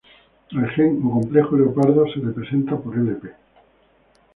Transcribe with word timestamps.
El 0.49 0.67
gen 0.71 0.99
o 1.05 1.11
complejo 1.11 1.55
leopardo 1.55 2.05
se 2.11 2.21
representa 2.21 2.75
por 2.75 2.97
Lp. 2.97 3.35